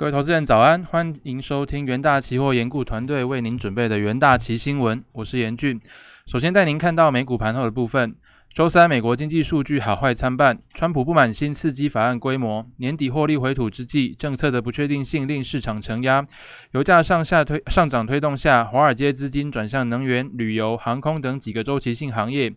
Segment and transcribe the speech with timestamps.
[0.00, 5.78] 各位投资人早安，欢迎收听元大期货研顾团队为您准备的元大期新闻，我是严俊。
[6.24, 8.16] 首先带您看到美股盘后的部分。
[8.54, 16.26] 周三，美国经济数据好坏参半，川普不满新刺激法案规模，年底获利回吐之际，政策的不确定性令市场承压，
[16.70, 22.50] 油价上下推上涨推动下，华尔街资金转向能源、旅游、航空等几个周期性行业。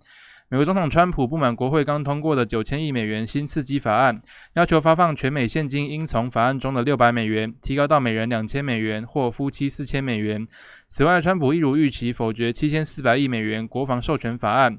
[0.54, 4.22] 美国总统川普不满国会刚通过的九千亿美元新刺激法案，
[4.54, 10.48] 要求发放全美现金应从法案中的六百美元提高到每人两千美元或夫妻四千美元。
[10.88, 14.78] 此外，川普一如预期否决七千四百亿美元国防授权法案。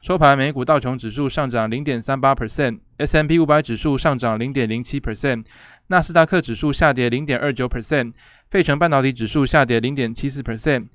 [0.00, 5.44] 收盘，美股道琼指数上涨零点三八 percent，S M P 五百指数上涨零点零七 percent，
[5.88, 8.14] 纳斯达克指数下跌零点二九 percent，
[8.48, 10.86] 费城半导体指数下跌零点七四 percent。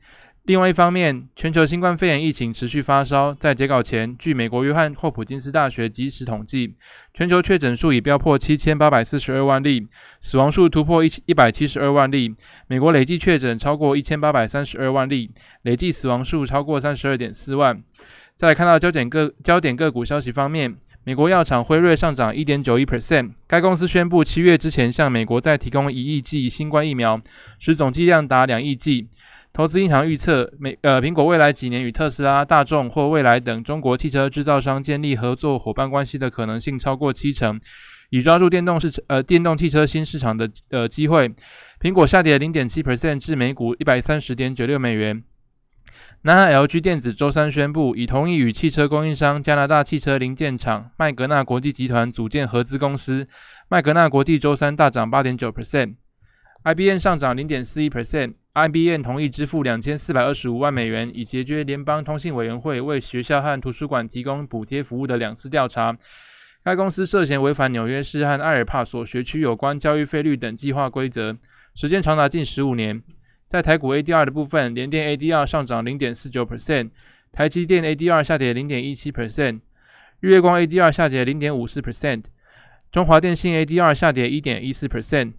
[0.45, 3.34] 另外一方面，全球新冠肺炎疫情持续发烧。
[3.34, 6.76] 在截稿前，据美国约翰霍普金斯大学即时统计，
[7.16, 9.87] 全球确诊数已飙破七千八百四十二万例，
[10.21, 12.35] 死亡数突破一一百七十二万例。
[12.68, 15.32] 美国累计确诊超过一千八百三十二万例，
[15.63, 17.82] 累计死亡数超过三十二点四万。
[18.35, 23.32] 再来看到焦点个焦点个股消息方面，美国药厂辉瑞上涨一点九一 percent。
[23.48, 27.20] 该公司宣布七月之前向美国再提供一亿剂新冠疫苗，
[27.57, 29.07] 使总剂量达两亿剂。
[29.55, 37.57] 投资银行预测，美呃苹果未来几年与特斯拉、大众或未来等中国汽车制造商建立合作伙伴关系的可能性超过七成，
[38.09, 41.34] 以抓住电动市呃电动汽车新市场的呃机会。
[41.79, 45.23] 苹果下跌零点七 percent 至每股一百三十点九六美元。
[46.23, 53.29] 南韩 LG 电子周三宣布，已同意与汽车供应商加拿大汽车零件厂麦格纳国际集团组建合资公司。
[53.69, 55.95] 麦格纳国际周三大涨八点九 percent。
[56.65, 58.34] IBM 上涨零点四一 percent。
[58.55, 65.97] IBM 同意支付两千四百二十五万美元，以解决联邦通信委员会为学校和图书馆提供补贴服务的两次调查。
[66.63, 71.38] 该公司涉嫌违反纽约市和埃尔帕索学区有关教育费率等计划规则，
[71.75, 73.02] 时间长达近十五年。
[73.50, 76.91] 在台股 ADR 的部分，联电 ADR 上涨零点四九 percent，
[77.34, 79.59] 台积电 ADR 下跌零点一七 percent，
[80.22, 82.24] 日月光 ADR 下跌零点五四 percent，
[82.90, 85.34] 中华电信 ADR 下跌一点一四 percent。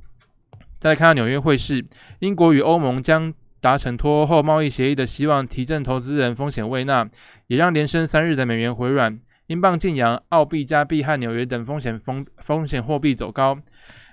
[0.79, 1.85] 再看到纽约汇市，
[2.21, 7.09] 英国与欧盟将达成脱欧后贸易协议的希望提振投资人风险未纳，
[7.47, 13.59] 也让连升三日的美元回软，英镑晋阳、澳币、加币和纽约等风险风风险货币走高。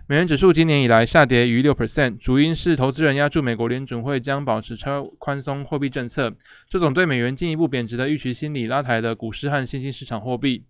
[0.07, 6.33] 美元指数今年以来下跌逾六 percent，主因是投资人压住美国联准会将保持超宽松货币政策，
[6.67, 10.65] 这种对美元进一步贬值的预期心理拉抬了股市和新兴市场货币。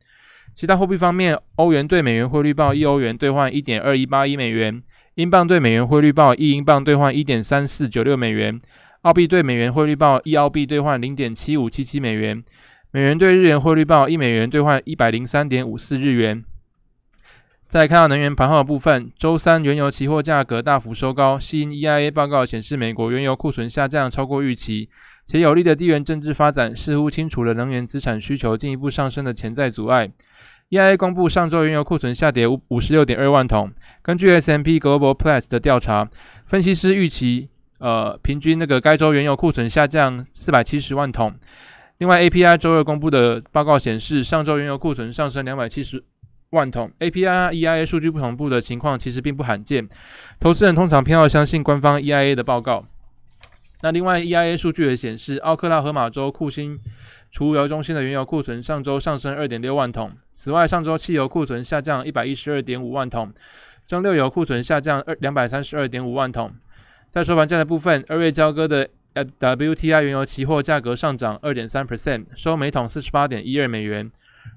[0.53, 4.83] 其他货币方面，欧元对美元汇率报一欧元兑换一点二一八一美元，
[5.15, 8.59] 英镑对美元汇率报一英镑兑换一点三四九六美元，
[9.03, 12.43] 澳币对美元汇率报一澳币兑换零点七五七七美元，
[12.89, 16.43] 美元对日元汇率报一美元兑换一百零三点五四日元。
[17.69, 24.89] 再看到能源盘后的部分，周三原油期货价格大幅收高，因 EIA 报告显示美国原油库存下降超过预期，
[25.27, 30.09] 且有利的地缘政治发展似乎清除了能源资产需求进一步上升的潜在阻碍。
[30.73, 36.09] EIA 公布上周原油库存下跌五五十六点二万桶，根据 S&P Global Platts 的调查，
[36.47, 37.47] 分析师预期，
[37.77, 41.31] 呃，平均那个该周原油库存下降四百七十万桶。
[41.99, 46.03] 另外，API 周二公布的报告显示，上周原油库存上升两百七十。
[46.49, 49.87] 万桶 API、EIA 数据不同步的情况其实并不罕见，
[50.39, 52.85] 投资人通常偏好相信官方 EIA 的报告。
[53.83, 56.79] 那另外 EIA 数据也显示，奥克拉荷马州库欣
[57.29, 60.13] 储油中心的原油库存上周上升二点六万桶。
[60.31, 63.33] 此外，上周汽油库存下降一百一十二点五万桶，
[63.85, 66.53] 蒸馏油库存下降二两百三十二点五万桶。
[67.09, 74.09] 在收盘价的部分，二月交割的 WTI 原油期货价格上涨二点三 percent，收每桶四十八点一二美元。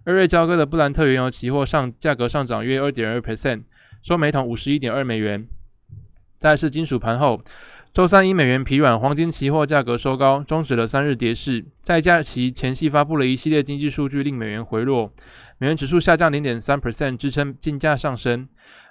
[0.05, 3.65] 二月交割的布兰特原油期货上价格上涨约二点二 percent，
[4.01, 5.49] 收每桶五十一点二美元。
[6.39, 7.43] 再是金属盘后，
[7.97, 11.65] 周三因美元疲软，黄金期货价格收高，终止了三日跌势。
[11.81, 15.11] 在假期前夕发布了一系列经济数据，令美元回落，
[15.57, 18.47] 美元指数下降零点三 percent，支撑金价上升。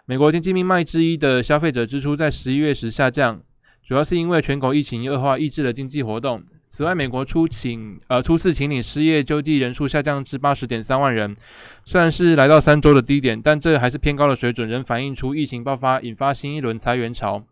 [0.07, 3.39] 美国经济命脉之一的消费者支出在十一月时下降，
[3.87, 6.41] 主要是因为全球疫情恶化，抑制了经济活动。
[6.67, 11.35] 此外，美国初请呃初次请领失业救济人数下降至八十点三万人，
[11.83, 17.43] 虽然是来到三周的低点，但这还是偏高的水准，仍反映出疫情爆发引发新一轮裁员潮。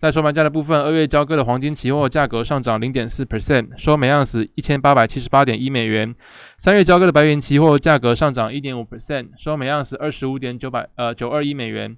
[0.00, 6.10] 在收盘价的部分，二月交割的黄金期货价格上涨零点四 percent，收每盎司一千八百七十八点一美元；
[6.56, 11.96] 三月交割的白银期货价格上涨一点五 percent，收每盎司二十五点九百呃九二一美元；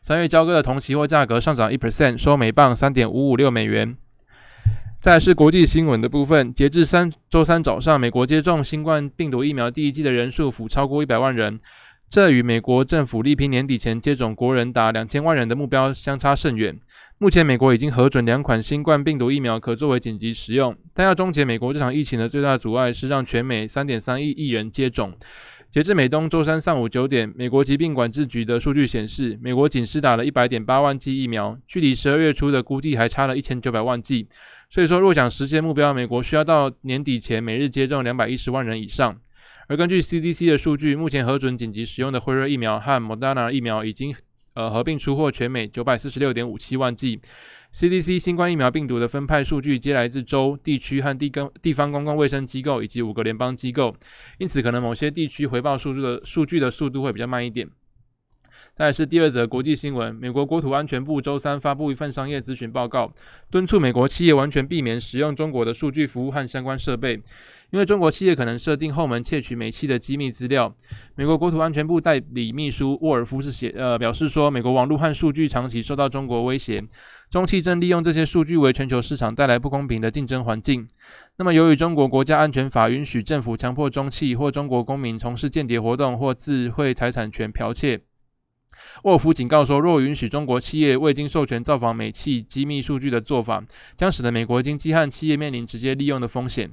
[0.00, 3.94] 三月交割的铜期货价格上涨一 percent，收每磅三点五五六美元。
[5.02, 11.60] 再是国际新闻的部分，截至三周三早上，美国接种新冠病毒疫苗第一剂的人数甫超过一百万人，
[12.10, 16.78] 这与美国政府力拼年底前接种国人达两千万人的目标相差甚远。
[17.18, 25.12] 目前，美国已经核准两款新冠病毒疫苗可作为紧急使用，但要终结美国这场疫情的最大阻碍是让全美三点三亿亿人接种。
[25.70, 34.28] 截至美东周三上午九点，美国疾病管制局的数据显示，美国仅施打了一百点八万剂疫苗，距离十二月初的估计还差了一千九百万剂。
[34.70, 39.18] 所以说，若想实现目标，美国需要到年底前每日接种两百一十万人以上。
[39.66, 44.14] 而根据 CDC 的数据，目前核准紧急使用的辉瑞疫苗和 Moderna 疫苗已经
[44.52, 47.20] 呃合并出货全美九百四十六点五七万剂。
[47.72, 53.96] CDC 新冠疫苗病毒的分派数据皆来自州、地区和地公地方公共卫生机构以及五个联邦机构，
[54.38, 57.68] 因此可能某些地区回报数据的数据的速度会比较慢一点。
[58.76, 63.12] 再来是第二则国际新闻，美国国土安全部周三发布一份商业咨询报告，
[63.48, 67.22] 敦促美国企业完全避免使用中国的数据服务和相关设备。
[67.70, 70.74] 因为中国企业可能设定后门窃取美企的机密资料，
[71.14, 76.82] 美国国土安全部代理秘书沃尔夫是写呃表示说，美国网络和数据长期受到中国威胁，
[77.30, 80.88] 中企正利用这些数据为全球市场带来不公平的竞争环境。
[81.36, 88.00] 那么，由于中国国家安全法允许政府强迫中企或中国公民从事间谍活动或智慧财产权剽窃，
[89.04, 93.62] 沃尔夫警告说，若允许中国企业未经授权造访美企机密数据的做法，
[93.96, 96.70] 将使得美国经济和企业面临直接利用的风险。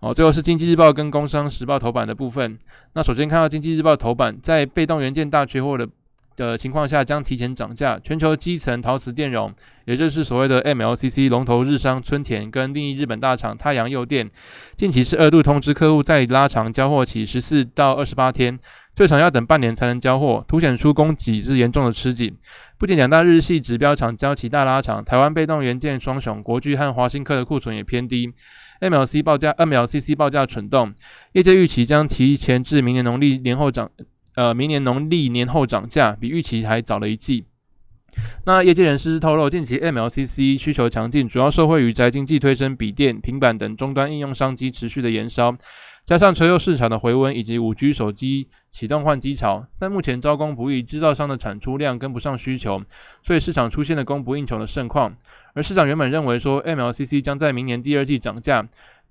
[0.00, 2.58] 哦，最后是经济日报跟工商时报头版的部分。
[2.92, 5.88] 那首先看到经济日报头版，在被动元件大缺货的
[6.36, 7.98] 的情况下，将提前涨价。
[7.98, 9.52] 全球基层陶瓷电容，
[9.86, 14.30] 也就是所谓的 MLCC 龙头日商春田跟另一日本大厂太阳佑电，
[14.76, 18.58] 近期是二度通知客户再拉长交货期十四到二十八天，
[18.94, 22.36] 最长要等半年才能交货，凸显出供给是严重的吃紧。
[22.78, 28.32] 不仅两大日系指标厂交期大拉长，台湾被动元件双雄国巨和华新科的库存也偏低。
[28.78, 30.92] MLC 报价，MLCC 报价蠢动，
[31.32, 33.90] 业界预期将提前至明年农历年后涨，
[34.36, 37.46] 呃，明年农历年后涨价，比预期还早了一季。
[38.44, 45.56] 那业界人士透露，近期 MLCC 需求强劲，主要受惠于宅经济推升笔电、平板等终端应用商机持续的延烧。
[46.04, 52.80] 加上车用市场的回温，以及五 G 手机启动换机潮，但目前招工不易，制造商的产出量跟不上需求，
[53.24, 55.12] 所以市场出现了供不应求的盛况。
[55.54, 58.64] 而市场原本认为说 MLCC 将在明年第二季涨价，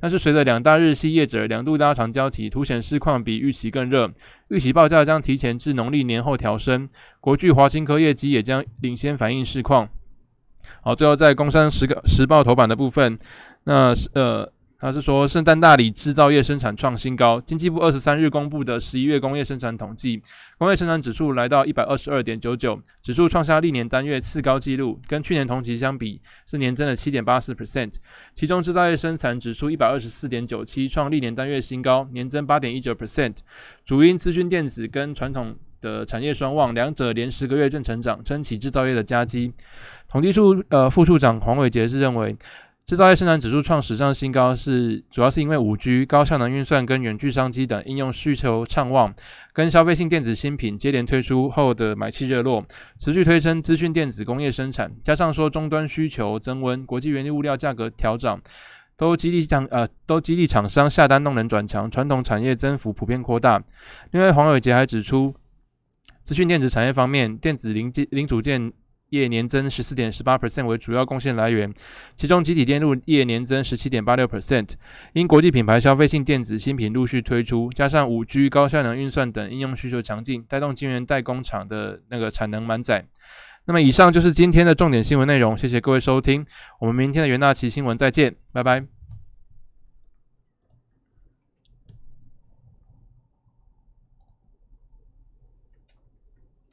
[0.05, 4.07] 但是随着两大日系业者两度拉长交期，凸显市况比预期更热，
[4.49, 6.87] 预期报价将提前至农历年后调升。
[7.19, 9.89] 国巨、华新科业绩也将领先反映市况。
[10.81, 13.17] 好，最后在工商时时报头版的部分，
[13.63, 14.53] 那是呃。
[14.77, 17.39] 他是说，圣诞大礼制造业生产创新高。
[17.39, 20.21] 经济部二十三日公布的十一月工业生产统计，
[20.57, 27.93] 工业生产指数来到一百二十二点九九，指数创下历年单月次高纪录，跟去年同期相比是年增了七点八四 percent。
[28.35, 33.37] 其中制造业生产指数一百二十四点九七，创历年单月新高，年增八点一九 percent。
[33.85, 39.53] 主因资讯电子跟传统的产业双旺，两者连十个月正成长，撑起制造业的佳绩。
[40.09, 42.35] 统计处呃副处长黄伟杰是认为。
[42.85, 49.11] 制造业生产指数创史上新高，是主要是因为五 G、高效能运算跟远距商机等应用需求畅旺，
[49.53, 52.63] 跟消费性电子新品接连推出后的买气热络，
[52.99, 58.39] 持续推升资讯电子工业生产，加上说终端需求增温，国际原物料价格调涨，
[58.95, 63.63] 都激励厂呃都激励厂商下单动能转强，传统产业增幅普遍扩大。
[64.11, 65.33] 另外，黄伟杰还指出，
[66.23, 68.71] 资讯电子产业方面，电子零件零组件。
[69.09, 71.73] 业年增十四点十八 percent 为主要贡献来源，
[72.15, 74.69] 其中集体电路业年增十七点八六 percent，
[75.13, 83.05] 因国际品牌消费性电子新品陆续推出，加上五 G 高效能运算等应用需求强劲，带动晶圆代工厂的那个产能满载。
[83.67, 86.45] 那么以上就是今天的重点新闻内容，谢谢各位收听，
[86.79, 88.94] 我们明天的元大奇新闻再见，拜拜。